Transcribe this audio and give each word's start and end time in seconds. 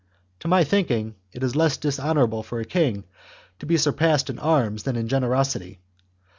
To 0.39 0.47
my 0.47 0.63
thinking, 0.63 1.13
it 1.31 1.43
is 1.43 1.55
less 1.55 1.77
dishonourable 1.77 2.41
for 2.41 2.59
a 2.59 2.65
king 2.65 3.03
to 3.59 3.67
be 3.67 3.77
surpassed 3.77 4.31
in 4.31 4.39
arms 4.39 4.81
than 4.81 4.95
in 4.95 5.07
generosity. 5.07 5.77